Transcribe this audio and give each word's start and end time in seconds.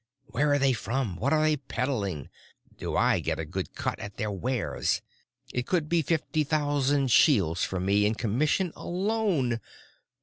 Where 0.25 0.51
are 0.51 0.57
they 0.57 0.73
from, 0.73 1.15
what 1.17 1.31
are 1.31 1.43
they 1.43 1.57
peddling? 1.57 2.31
Do 2.75 2.97
I 2.97 3.19
get 3.19 3.37
a 3.37 3.45
good 3.45 3.75
cut 3.75 3.99
at 3.99 4.17
their 4.17 4.31
wares? 4.31 5.03
It 5.53 5.67
could 5.67 5.87
be 5.89 6.01
fifty 6.01 6.43
thousand 6.43 7.11
shields 7.11 7.63
for 7.63 7.79
me 7.79 8.07
in 8.07 8.15
commission 8.15 8.73
alone. 8.75 9.59